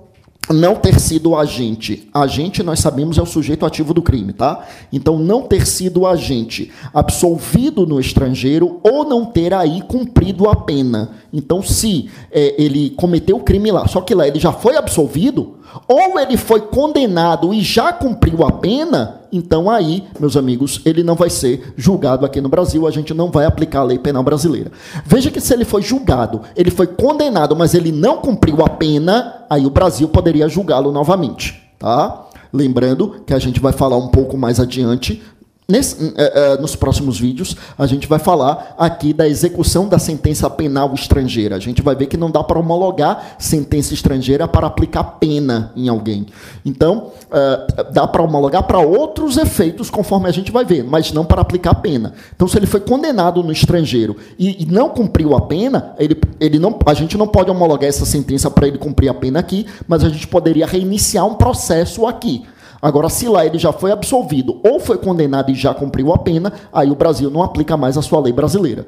não 0.51 0.77
ter 0.77 1.01
sido 1.01 1.35
agente. 1.35 2.09
Agente, 2.13 2.63
nós 2.63 2.81
sabemos, 2.81 3.19
é 3.19 3.23
o 3.23 3.27
sujeito 3.27 3.67
ativo 3.67 3.93
do 3.93 4.03
crime, 4.03 4.33
tá? 4.33 4.67
Então, 4.93 5.19
não 5.19 5.43
ter 5.43 5.67
sido 5.67 6.07
agente 6.07 6.71
absolvido 6.95 7.87
no 7.87 7.99
estrangeiro 7.99 8.81
ou 8.83 9.05
não 9.05 9.25
ter 9.25 9.53
aí 9.53 9.83
cumprido 9.83 10.49
a 10.49 10.57
pena. 10.57 11.11
Então, 11.33 11.63
se 11.63 12.09
é, 12.31 12.55
ele 12.63 12.91
cometeu 12.91 13.37
o 13.37 13.43
crime 13.43 13.71
lá, 13.71 13.87
só 13.89 14.01
que 14.01 14.15
lá 14.15 14.27
ele 14.27 14.39
já 14.39 14.53
foi 14.53 14.77
absolvido, 14.77 15.57
ou 15.89 16.19
ele 16.19 16.37
foi 16.37 16.61
condenado 16.61 17.53
e 17.53 17.61
já 17.61 17.93
cumpriu 17.93 18.45
a 18.45 18.53
pena, 18.53 19.23
então 19.37 19.71
aí, 19.71 20.05
meus 20.19 20.37
amigos, 20.37 20.81
ele 20.85 21.03
não 21.03 21.15
vai 21.15 21.31
ser 21.31 21.75
julgado 21.77 22.25
aqui 22.25 22.41
no 22.41 22.49
Brasil, 22.49 22.87
a 22.87 22.91
gente 22.91 23.13
não 23.13 23.31
vai 23.31 23.45
aplicar 23.45 23.81
a 23.81 23.85
lei 23.85 23.99
penal 23.99 24.23
brasileira. 24.23 24.73
Veja 25.05 25.31
que 25.31 25.41
se 25.41 25.53
ele 25.53 25.65
foi 25.65 25.83
julgado, 25.83 26.41
ele 26.57 26.71
foi 26.71 26.87
condenado, 26.87 27.55
mas 27.55 27.75
ele 27.75 27.93
não 27.93 28.19
cumpriu 28.19 28.65
a 28.65 28.69
pena, 28.69 29.45
aí 29.49 29.67
o 29.67 29.71
Brasil 29.71 30.09
poderia 30.09 30.49
julgá-lo 30.49 30.91
novamente, 30.91 31.63
tá? 31.79 32.27
Lembrando 32.53 33.23
que 33.27 33.35
a 33.35 33.39
gente 33.39 33.61
vai 33.61 33.73
falar 33.73 33.97
um 33.97 34.09
pouco 34.09 34.37
mais 34.37 34.59
adiante 34.59 35.23
Nesse, 35.69 35.97
uh, 35.97 36.09
uh, 36.09 36.63
nos 36.63 36.77
próximos 36.77 37.19
vídeos, 37.19 37.57
a 37.77 37.87
gente 37.87 38.07
vai 38.07 38.21
falar 38.21 38.77
aqui 38.79 39.13
da 39.13 39.27
execução 39.27 39.89
da 39.89 39.99
sentença 39.99 40.49
penal 40.49 40.95
estrangeira. 40.95 41.57
A 41.57 41.59
gente 41.59 41.83
vai 41.83 41.97
ver 41.97 42.07
que 42.07 42.17
não 42.17 42.31
dá 42.31 42.45
para 42.45 42.57
homologar 42.57 43.35
sentença 43.37 43.93
estrangeira 43.93 44.47
para 44.47 44.69
aplicar 44.69 45.03
pena 45.19 45.73
em 45.75 45.89
alguém. 45.89 46.27
Então, 46.65 47.11
uh, 47.27 47.93
dá 47.93 48.07
para 48.07 48.23
homologar 48.23 48.63
para 48.63 48.79
outros 48.79 49.37
efeitos, 49.37 49.91
conforme 49.91 50.29
a 50.29 50.33
gente 50.33 50.53
vai 50.53 50.65
ver, 50.65 50.85
mas 50.85 51.11
não 51.11 51.25
para 51.25 51.43
aplicar 51.43 51.75
pena. 51.75 52.15
Então, 52.37 52.47
se 52.47 52.57
ele 52.57 52.67
foi 52.67 52.79
condenado 52.79 53.43
no 53.43 53.51
estrangeiro 53.51 54.17
e, 54.39 54.63
e 54.63 54.67
não 54.67 54.91
cumpriu 54.91 55.35
a 55.35 55.41
pena, 55.41 55.97
ele, 55.99 56.17
ele 56.39 56.61
não, 56.61 56.79
a 56.87 56.95
gente 56.95 57.19
não 57.19 57.27
pode 57.27 57.51
homologar 57.51 57.89
essa 57.89 58.07
sentença 58.07 58.49
para 58.49 58.69
ele 58.69 58.79
cumprir 58.79 59.09
a 59.09 59.15
pena 59.15 59.41
aqui, 59.41 59.67
mas 59.89 60.05
a 60.05 60.09
gente 60.09 60.29
poderia 60.29 60.65
reiniciar 60.65 61.27
um 61.27 61.35
processo 61.35 62.07
aqui. 62.07 62.45
Agora, 62.81 63.09
se 63.09 63.29
lá 63.29 63.45
ele 63.45 63.59
já 63.59 63.73
foi 63.73 63.91
absolvido 63.91 64.61
ou 64.65 64.79
foi 64.79 64.99
condenado 64.99 65.51
e 65.51 65.55
já 65.55 65.75
cumpriu 65.75 66.13
a 66.13 66.19
pena, 66.19 66.53
aí 66.73 66.91
o 66.91 66.97
Brasil 66.97 67.31
não 67.31 67.43
aplica 67.43 67.77
mais 67.77 67.97
a 67.97 68.03
sua 68.03 68.21
lei 68.21 68.33
brasileira. 68.33 68.87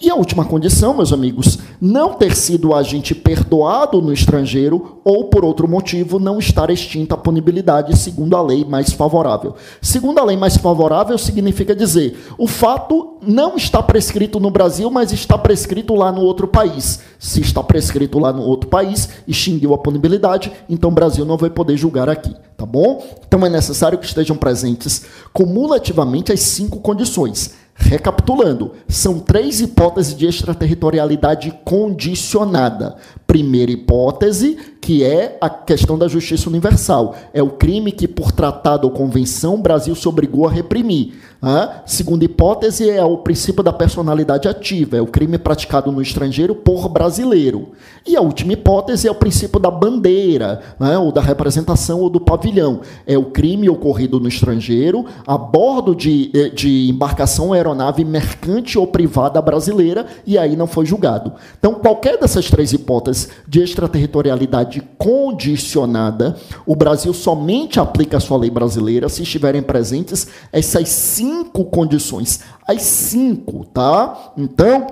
E 0.00 0.08
a 0.08 0.14
última 0.14 0.44
condição, 0.44 0.94
meus 0.94 1.12
amigos, 1.12 1.58
não 1.80 2.14
ter 2.14 2.32
sido 2.36 2.72
agente 2.72 3.16
perdoado 3.16 4.00
no 4.00 4.12
estrangeiro 4.12 5.00
ou, 5.04 5.24
por 5.24 5.44
outro 5.44 5.66
motivo, 5.66 6.20
não 6.20 6.38
estar 6.38 6.70
extinta 6.70 7.16
a 7.16 7.18
punibilidade 7.18 7.98
segundo 7.98 8.36
a 8.36 8.40
lei 8.40 8.64
mais 8.64 8.92
favorável. 8.92 9.56
Segundo 9.82 10.20
a 10.20 10.24
lei 10.24 10.36
mais 10.36 10.56
favorável 10.56 11.18
significa 11.18 11.74
dizer, 11.74 12.16
o 12.38 12.46
fato 12.46 13.16
não 13.20 13.56
está 13.56 13.82
prescrito 13.82 14.38
no 14.38 14.52
Brasil, 14.52 14.88
mas 14.88 15.12
está 15.12 15.36
prescrito 15.36 15.96
lá 15.96 16.12
no 16.12 16.20
outro 16.20 16.46
país. 16.46 17.00
Se 17.18 17.40
está 17.40 17.60
prescrito 17.60 18.20
lá 18.20 18.32
no 18.32 18.42
outro 18.42 18.70
país, 18.70 19.08
extinguiu 19.26 19.74
a 19.74 19.78
punibilidade, 19.78 20.52
então 20.68 20.90
o 20.90 20.94
Brasil 20.94 21.24
não 21.24 21.36
vai 21.36 21.50
poder 21.50 21.76
julgar 21.76 22.08
aqui, 22.08 22.32
tá 22.56 22.64
bom? 22.64 23.04
Então 23.26 23.44
é 23.44 23.50
necessário 23.50 23.98
que 23.98 24.06
estejam 24.06 24.36
presentes 24.36 25.04
cumulativamente 25.32 26.32
as 26.32 26.38
cinco 26.38 26.78
condições 26.78 27.66
Recapitulando, 27.80 28.72
são 28.88 29.20
três 29.20 29.60
hipóteses 29.60 30.14
de 30.14 30.26
extraterritorialidade 30.26 31.56
condicionada. 31.64 32.96
Primeira 33.26 33.70
hipótese, 33.70 34.58
que 34.80 35.04
é 35.04 35.36
a 35.40 35.50
questão 35.50 35.98
da 35.98 36.08
justiça 36.08 36.48
universal. 36.48 37.14
É 37.32 37.42
o 37.42 37.50
crime 37.50 37.92
que, 37.92 38.08
por 38.08 38.32
tratado 38.32 38.86
ou 38.86 38.92
convenção, 38.92 39.54
o 39.54 39.62
Brasil 39.62 39.94
se 39.94 40.08
obrigou 40.08 40.46
a 40.46 40.50
reprimir. 40.50 41.14
A 41.40 41.82
segunda 41.86 42.24
hipótese 42.24 42.90
é 42.90 43.04
o 43.04 43.18
princípio 43.18 43.62
da 43.62 43.72
personalidade 43.72 44.48
ativa, 44.48 44.96
é 44.96 45.00
o 45.00 45.06
crime 45.06 45.38
praticado 45.38 45.92
no 45.92 46.02
estrangeiro 46.02 46.52
por 46.52 46.88
brasileiro. 46.88 47.68
E 48.04 48.16
a 48.16 48.20
última 48.20 48.54
hipótese 48.54 49.06
é 49.06 49.10
o 49.10 49.14
princípio 49.14 49.60
da 49.60 49.70
bandeira, 49.70 50.60
né, 50.80 50.98
ou 50.98 51.12
da 51.12 51.20
representação 51.20 52.00
ou 52.00 52.10
do 52.10 52.20
pavilhão. 52.20 52.80
É 53.06 53.16
o 53.16 53.26
crime 53.26 53.68
ocorrido 53.68 54.18
no 54.18 54.26
estrangeiro 54.26 55.06
a 55.24 55.38
bordo 55.38 55.94
de, 55.94 56.32
eh, 56.34 56.48
de 56.48 56.88
embarcação 56.88 57.52
aeronave 57.52 58.04
mercante 58.04 58.76
ou 58.76 58.88
privada 58.88 59.40
brasileira 59.40 60.06
e 60.26 60.36
aí 60.36 60.56
não 60.56 60.66
foi 60.66 60.86
julgado. 60.86 61.34
Então, 61.56 61.74
qualquer 61.74 62.18
dessas 62.18 62.50
três 62.50 62.72
hipóteses 62.72 63.28
de 63.46 63.62
extraterritorialidade 63.62 64.67
condicionada, 64.96 66.36
o 66.66 66.76
Brasil 66.76 67.12
somente 67.12 67.80
aplica 67.80 68.16
a 68.18 68.20
sua 68.20 68.38
lei 68.38 68.50
brasileira 68.50 69.08
se 69.08 69.22
estiverem 69.22 69.62
presentes 69.62 70.26
essas 70.52 70.88
cinco 70.88 71.48
cinco 71.58 71.64
condições. 71.64 72.40
As 72.66 72.82
cinco, 72.82 73.64
tá? 73.64 74.32
Então, 74.36 74.86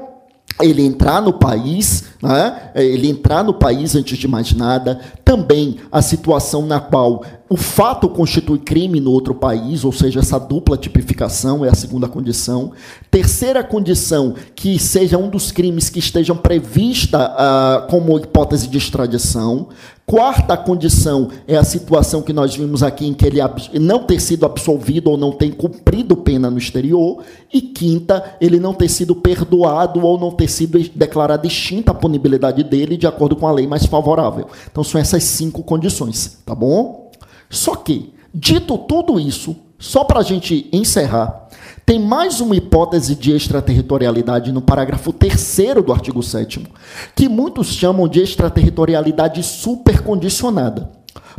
ele 0.61 0.83
entrar 0.83 1.21
no 1.21 1.33
país, 1.33 2.05
né? 2.23 2.71
ele 2.75 3.09
entrar 3.09 3.45
no 3.45 3.55
país 3.55 3.95
antes 3.95 4.17
de 4.17 4.27
mais 4.27 4.53
nada, 4.55 5.01
também 5.25 5.77
a 5.93 6.01
situação 6.01 6.67
na 6.67 6.81
qual 6.81 7.23
o 7.49 7.57
fato 7.57 8.09
constitui 8.09 8.59
crime 8.59 8.99
no 8.99 9.13
outro 9.13 9.35
país, 9.35 9.85
ou 9.85 9.93
seja, 9.93 10.21
essa 10.21 10.39
dupla 10.39 10.77
tipificação 10.77 11.65
é 11.65 11.69
a 11.69 11.75
segunda 11.75 12.09
condição. 12.09 12.73
Terceira 13.11 13.63
condição, 13.63 14.35
que 14.55 14.79
seja 14.79 15.17
um 15.17 15.29
dos 15.29 15.53
crimes 15.53 15.89
que 15.89 16.01
estejam 16.01 16.37
prevista 16.37 17.31
uh, 17.31 17.89
como 17.89 18.19
hipótese 18.19 18.67
de 18.67 18.79
extradição. 18.79 19.69
Quarta 20.07 20.57
condição 20.57 21.31
é 21.49 21.57
a 21.57 21.65
situação 21.65 22.23
que 22.23 22.33
nós 22.33 22.55
vimos 22.55 22.81
aqui 22.81 23.09
em 23.09 23.13
que 23.13 23.27
ele 23.27 23.41
não 23.81 24.05
ter 24.05 24.21
sido 24.21 24.47
absolvido 24.47 25.11
ou 25.11 25.17
não 25.17 25.33
tem 25.33 25.51
cumprido 25.51 26.17
pena 26.17 26.49
no 26.49 26.59
exterior. 26.59 27.25
E 27.53 27.61
quinta, 27.61 28.37
ele 28.41 28.61
não 28.61 28.73
ter 28.73 28.89
sido 28.89 29.17
perdoado 29.17 30.07
ou 30.07 30.17
não 30.17 30.31
ter 30.31 30.47
sido 30.47 30.79
declarada 30.95 31.45
extinta 31.45 31.91
a 31.91 31.95
punibilidade 31.95 32.63
dele 32.63 32.97
de 32.97 33.05
acordo 33.05 33.35
com 33.35 33.49
a 33.49 33.53
lei 33.53 33.67
mais 33.67 33.85
favorável. 33.85 34.47
Então 34.71 34.85
são 34.85 35.01
essas 35.01 35.25
cinco 35.25 35.65
condições, 35.65 36.39
tá 36.47 36.55
bom? 36.55 37.11
Só 37.51 37.75
que, 37.75 38.15
dito 38.33 38.79
tudo 38.79 39.19
isso, 39.19 39.57
só 39.77 40.05
para 40.05 40.21
a 40.21 40.23
gente 40.23 40.69
encerrar, 40.73 41.49
tem 41.87 42.01
mais 42.01 42.41
uma 42.41 42.57
hipótese 42.57 43.15
de 43.15 43.31
extraterritorialidade 43.31 44.51
no 44.51 44.61
parágrafo 44.61 45.13
3 45.13 45.57
do 45.85 45.93
artigo 45.93 46.21
7, 46.21 46.67
que 47.15 47.29
muitos 47.29 47.69
chamam 47.69 48.09
de 48.09 48.21
extraterritorialidade 48.21 49.41
supercondicionada. 49.45 50.91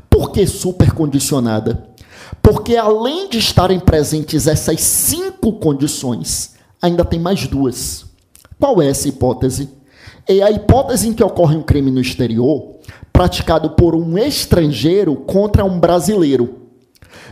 Por 0.10 0.32
que 0.32 0.48
supercondicionada? 0.48 1.90
Porque 2.42 2.78
além 2.78 3.30
de 3.30 3.40
estarem 3.40 3.78
presentes 3.78 4.48
essas 4.48 4.80
cinco 4.80 5.52
condições, 5.52 6.56
ainda 6.82 7.04
tem 7.04 7.20
mais 7.20 7.46
duas. 7.46 8.06
Qual 8.58 8.82
é 8.82 8.88
essa 8.88 9.10
hipótese? 9.10 9.70
É 10.26 10.42
a 10.42 10.50
hipótese 10.50 11.10
em 11.10 11.14
que 11.14 11.24
ocorre 11.24 11.58
um 11.58 11.62
crime 11.62 11.92
no 11.92 12.00
exterior 12.00 12.78
praticado 13.12 13.72
por 13.72 13.94
um 13.94 14.18
estrangeiro 14.18 15.14
contra 15.14 15.66
um 15.66 15.78
brasileiro. 15.78 16.67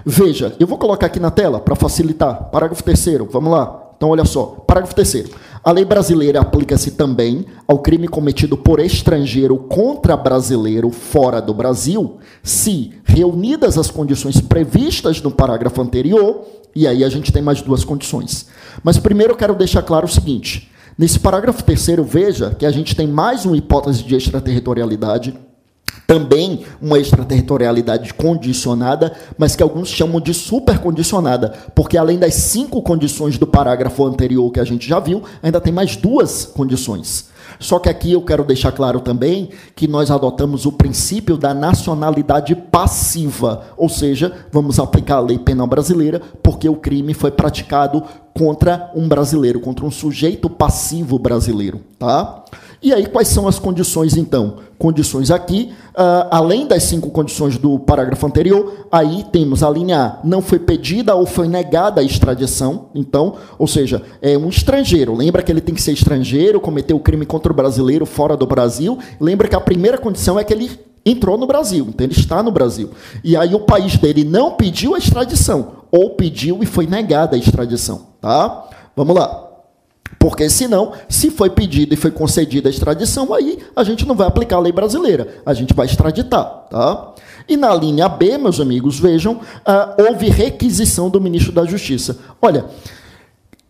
Veja, 0.03 0.55
eu 0.59 0.67
vou 0.67 0.77
colocar 0.77 1.05
aqui 1.05 1.19
na 1.19 1.31
tela 1.31 1.59
para 1.59 1.75
facilitar. 1.75 2.49
Parágrafo 2.49 2.83
3 2.83 3.05
vamos 3.29 3.51
lá. 3.51 3.85
Então, 3.95 4.09
olha 4.09 4.25
só. 4.25 4.63
Parágrafo 4.67 4.95
3 4.95 5.25
A 5.63 5.71
lei 5.71 5.85
brasileira 5.85 6.41
aplica-se 6.41 6.91
também 6.91 7.45
ao 7.67 7.79
crime 7.79 8.07
cometido 8.07 8.57
por 8.57 8.79
estrangeiro 8.79 9.57
contra 9.57 10.17
brasileiro 10.17 10.89
fora 10.89 11.41
do 11.41 11.53
Brasil, 11.53 12.17
se 12.43 12.93
reunidas 13.03 13.77
as 13.77 13.89
condições 13.89 14.41
previstas 14.41 15.21
no 15.21 15.31
parágrafo 15.31 15.81
anterior, 15.81 16.45
e 16.75 16.87
aí 16.87 17.03
a 17.03 17.09
gente 17.09 17.31
tem 17.31 17.41
mais 17.41 17.61
duas 17.61 17.85
condições. 17.85 18.47
Mas 18.83 18.97
primeiro 18.97 19.33
eu 19.33 19.37
quero 19.37 19.55
deixar 19.55 19.81
claro 19.81 20.05
o 20.05 20.11
seguinte: 20.11 20.69
nesse 20.97 21.19
parágrafo 21.19 21.63
3 21.63 21.87
veja 22.05 22.53
que 22.53 22.65
a 22.65 22.71
gente 22.71 22.95
tem 22.95 23.07
mais 23.07 23.45
uma 23.45 23.55
hipótese 23.55 24.03
de 24.03 24.15
extraterritorialidade 24.15 25.33
também 26.07 26.65
uma 26.81 26.99
extraterritorialidade 26.99 28.13
condicionada, 28.13 29.13
mas 29.37 29.55
que 29.55 29.63
alguns 29.63 29.89
chamam 29.89 30.21
de 30.21 30.33
supercondicionada, 30.33 31.53
porque 31.73 31.97
além 31.97 32.19
das 32.19 32.33
cinco 32.35 32.81
condições 32.81 33.37
do 33.37 33.47
parágrafo 33.47 34.05
anterior 34.05 34.51
que 34.51 34.59
a 34.59 34.65
gente 34.65 34.87
já 34.87 34.99
viu, 34.99 35.23
ainda 35.41 35.61
tem 35.61 35.73
mais 35.73 35.95
duas 35.95 36.45
condições. 36.45 37.34
Só 37.59 37.79
que 37.79 37.89
aqui 37.89 38.11
eu 38.11 38.21
quero 38.21 38.43
deixar 38.43 38.71
claro 38.71 38.99
também 38.99 39.49
que 39.75 39.87
nós 39.87 40.11
adotamos 40.11 40.65
o 40.65 40.71
princípio 40.71 41.37
da 41.37 41.53
nacionalidade 41.53 42.55
passiva, 42.55 43.65
ou 43.77 43.89
seja, 43.89 44.31
vamos 44.51 44.79
aplicar 44.79 45.17
a 45.17 45.21
lei 45.21 45.39
penal 45.39 45.67
brasileira 45.67 46.21
porque 46.41 46.67
o 46.67 46.75
crime 46.75 47.13
foi 47.13 47.31
praticado 47.31 48.03
contra 48.37 48.91
um 48.93 49.07
brasileiro, 49.07 49.61
contra 49.61 49.85
um 49.85 49.91
sujeito 49.91 50.49
passivo 50.49 51.17
brasileiro, 51.17 51.79
tá? 51.97 52.43
E 52.83 52.93
aí, 52.93 53.07
quais 53.07 53.29
são 53.29 53.47
as 53.47 53.57
condições, 53.57 54.15
então? 54.15 54.57
Condições 54.77 55.31
aqui, 55.31 55.71
uh, 55.93 56.27
além 56.29 56.67
das 56.67 56.83
cinco 56.83 57.09
condições 57.09 57.57
do 57.57 57.79
parágrafo 57.79 58.27
anterior, 58.27 58.87
aí 58.91 59.25
temos 59.31 59.63
a 59.63 59.69
linha 59.69 59.99
A, 60.01 60.19
não 60.23 60.41
foi 60.41 60.59
pedida 60.59 61.15
ou 61.15 61.25
foi 61.25 61.47
negada 61.47 62.01
a 62.01 62.03
extradição, 62.03 62.89
então, 62.93 63.35
ou 63.57 63.67
seja, 63.67 64.03
é 64.21 64.37
um 64.37 64.49
estrangeiro. 64.49 65.15
Lembra 65.15 65.41
que 65.41 65.51
ele 65.51 65.61
tem 65.61 65.73
que 65.73 65.81
ser 65.81 65.93
estrangeiro, 65.93 66.59
cometeu 66.59 66.97
o 66.97 66.99
crime 66.99 67.25
contra 67.35 67.51
o 67.51 67.55
brasileiro 67.55 68.05
fora 68.05 68.37
do 68.37 68.45
Brasil. 68.45 68.97
Lembra 69.19 69.49
que 69.49 69.55
a 69.55 69.59
primeira 69.59 69.97
condição 69.97 70.39
é 70.39 70.43
que 70.43 70.53
ele 70.53 70.71
entrou 71.05 71.37
no 71.37 71.45
Brasil, 71.45 71.85
então 71.89 72.05
ele 72.05 72.13
está 72.13 72.41
no 72.41 72.49
Brasil. 72.49 72.91
E 73.23 73.35
aí 73.35 73.53
o 73.53 73.59
país 73.59 73.97
dele 73.97 74.23
não 74.23 74.51
pediu 74.51 74.95
a 74.95 74.97
extradição, 74.97 75.83
ou 75.91 76.11
pediu 76.11 76.63
e 76.63 76.65
foi 76.65 76.87
negada 76.87 77.35
a 77.35 77.39
extradição, 77.39 78.07
tá? 78.21 78.69
Vamos 78.95 79.15
lá. 79.15 79.43
Porque 80.17 80.49
senão, 80.49 80.93
se 81.09 81.29
foi 81.29 81.49
pedido 81.49 81.93
e 81.93 81.97
foi 81.97 82.09
concedida 82.09 82.69
a 82.69 82.71
extradição, 82.71 83.33
aí 83.33 83.59
a 83.75 83.83
gente 83.83 84.07
não 84.07 84.15
vai 84.15 84.27
aplicar 84.27 84.55
a 84.55 84.59
lei 84.59 84.71
brasileira, 84.71 85.41
a 85.45 85.53
gente 85.53 85.73
vai 85.73 85.85
extraditar, 85.85 86.67
tá? 86.69 87.13
E 87.49 87.57
na 87.57 87.75
linha 87.75 88.07
B, 88.07 88.37
meus 88.37 88.61
amigos, 88.61 88.97
vejam, 88.97 89.33
uh, 89.33 90.03
houve 90.09 90.29
requisição 90.29 91.09
do 91.09 91.19
ministro 91.19 91.51
da 91.51 91.65
Justiça. 91.65 92.17
Olha, 92.41 92.65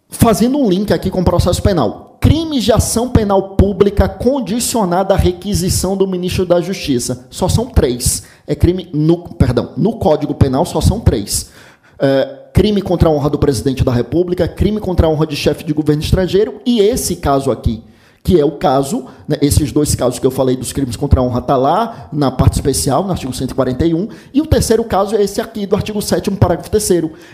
fazendo 0.08 0.58
um 0.58 0.70
link 0.70 0.94
aqui 0.94 1.10
com 1.10 1.22
o 1.22 1.26
processo 1.26 1.62
penal. 1.62 2.15
Crimes 2.26 2.64
de 2.64 2.72
ação 2.72 3.08
penal 3.08 3.50
pública 3.50 4.10
condicionada 4.10 5.14
à 5.14 5.18
requisição 5.18 5.96
do 5.96 6.08
ministro 6.08 6.44
da 6.44 6.60
Justiça. 6.60 7.28
Só 7.30 7.48
são 7.48 7.68
três. 7.68 8.24
É 8.48 8.56
crime 8.56 8.90
no, 8.92 9.30
perdão, 9.36 9.74
no 9.78 9.98
Código 10.00 10.34
Penal 10.34 10.66
só 10.66 10.82
são 10.82 11.00
três. 11.00 11.52
Uh, 11.94 12.52
crime 12.52 12.82
contra 12.82 13.10
a 13.10 13.12
honra 13.12 13.30
do 13.30 13.38
presidente 13.38 13.84
da 13.84 13.92
República, 13.92 14.48
crime 14.48 14.80
contra 14.80 15.06
a 15.06 15.10
honra 15.12 15.28
de 15.28 15.36
chefe 15.36 15.64
de 15.64 15.72
governo 15.72 16.02
estrangeiro 16.02 16.60
e 16.66 16.80
esse 16.80 17.18
caso 17.18 17.52
aqui, 17.52 17.84
que 18.24 18.40
é 18.40 18.44
o 18.44 18.54
caso, 18.54 19.06
né, 19.28 19.38
esses 19.40 19.72
dois 19.72 19.94
casos 19.94 20.18
que 20.18 20.26
eu 20.26 20.32
falei 20.32 20.58
dos 20.58 20.74
crimes 20.74 20.96
contra 20.96 21.20
a 21.20 21.24
honra 21.24 21.42
está 21.42 21.56
lá 21.56 22.10
na 22.12 22.32
parte 22.32 22.54
especial, 22.54 23.04
no 23.04 23.12
artigo 23.12 23.34
141, 23.34 24.08
e 24.34 24.42
o 24.42 24.48
terceiro 24.48 24.84
caso 24.84 25.16
é 25.16 25.22
esse 25.22 25.40
aqui 25.40 25.68
do 25.68 25.76
artigo 25.76 26.02
7 26.02 26.32
parágrafo 26.32 26.72
3 26.72 26.90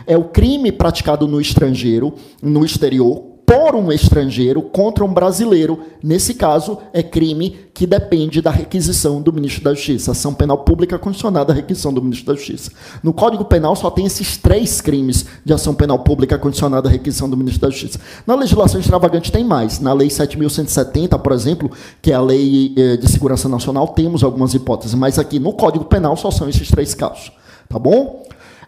é 0.06 0.18
o 0.18 0.26
crime 0.26 0.70
praticado 0.70 1.30
no 1.30 1.40
estrangeiro, 1.40 2.14
no 2.44 2.66
exterior, 2.66 3.31
por 3.52 3.76
um 3.76 3.92
estrangeiro 3.92 4.62
contra 4.62 5.04
um 5.04 5.14
brasileiro. 5.14 5.78
Nesse 6.02 6.34
caso, 6.34 6.78
é 6.94 7.04
crime 7.04 7.58
que 7.74 7.86
depende 7.86 8.42
da 8.42 8.50
requisição 8.50 9.22
do 9.22 9.34
ministro 9.34 9.66
da 9.66 9.74
Justiça. 9.74 10.12
Ação 10.12 10.34
penal 10.34 10.60
pública 10.60 10.98
condicionada 10.98 11.52
à 11.52 11.56
requisição 11.56 11.94
do 11.94 12.02
ministro 12.02 12.28
da 12.28 12.40
Justiça. 12.40 12.72
No 13.04 13.12
Código 13.12 13.44
Penal 13.44 13.76
só 13.76 13.92
tem 13.92 14.06
esses 14.06 14.38
três 14.38 14.80
crimes 14.80 15.26
de 15.44 15.52
ação 15.52 15.76
penal 15.76 16.00
pública 16.00 16.38
condicionada 16.38 16.88
à 16.88 16.92
requisição 16.92 17.30
do 17.30 17.36
ministro 17.36 17.64
da 17.64 17.70
Justiça. 17.70 18.00
Na 18.26 18.36
legislação 18.36 18.80
extravagante 18.80 19.30
tem 19.30 19.44
mais. 19.44 19.82
Na 19.82 19.92
Lei 19.92 20.08
7.170, 20.08 21.20
por 21.20 21.34
exemplo, 21.34 21.70
que 22.02 22.14
é 22.14 22.16
a 22.16 22.22
Lei 22.22 22.74
eh, 22.78 22.96
de 22.96 23.12
Segurança 23.12 23.50
Nacional, 23.50 23.90
temos 23.90 24.24
algumas 24.24 24.54
hipóteses. 24.54 24.94
Mas 24.96 25.20
aqui 25.20 25.40
no 25.40 25.52
Código 25.52 25.84
Penal 25.84 26.16
só 26.16 26.32
são 26.32 26.48
esses 26.48 26.70
três 26.70 26.94
casos. 26.94 27.34
Tá 27.68 27.78
bom? 27.78 28.24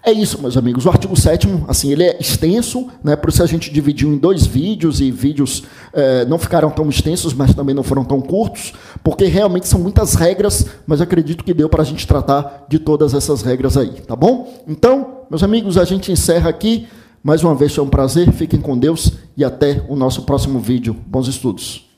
É 0.06 0.12
isso, 0.12 0.42
meus 0.42 0.58
amigos. 0.58 0.86
O 0.86 0.90
artigo 0.90 1.16
7 1.16 1.48
assim, 1.66 1.90
ele 1.90 2.04
é 2.04 2.18
extenso, 2.20 2.90
né? 3.02 3.16
por 3.16 3.30
isso 3.30 3.42
a 3.42 3.46
gente 3.46 3.72
dividiu 3.72 4.12
em 4.12 4.18
dois 4.18 4.46
vídeos, 4.46 5.00
e 5.00 5.10
vídeos 5.10 5.64
eh, 5.94 6.26
não 6.26 6.38
ficaram 6.38 6.70
tão 6.70 6.90
extensos, 6.90 7.34
mas 7.34 7.56
também 7.56 7.74
não 7.74 7.84
foram 7.84 8.04
tão 8.04 8.20
curtos, 8.20 8.74
porque 9.02 9.24
realmente 9.26 9.66
são 9.66 9.80
muitas 9.80 10.16
regras, 10.16 10.66
mas 10.86 11.00
acredito 11.00 11.42
que 11.42 11.54
deu 11.54 11.70
para 11.70 11.84
a 11.84 11.86
gente 11.86 12.06
tratar 12.06 12.66
de 12.68 12.80
todas 12.80 13.14
essas 13.14 13.44
regras 13.44 13.78
aí, 13.78 13.92
tá 13.92 14.14
bom? 14.14 14.62
Então, 14.68 15.20
meus 15.30 15.42
amigos, 15.42 15.78
a 15.78 15.86
gente 15.86 16.12
encerra 16.12 16.50
aqui. 16.50 16.86
Mais 17.24 17.42
uma 17.42 17.56
vez 17.56 17.74
foi 17.74 17.86
um 17.86 17.90
prazer, 17.90 18.30
fiquem 18.34 18.60
com 18.60 18.78
Deus 18.78 19.14
e 19.38 19.46
até 19.46 19.86
o 19.88 19.96
nosso 19.96 20.24
próximo 20.24 20.60
vídeo. 20.60 20.94
Bons 21.08 21.30
estudos. 21.30 21.93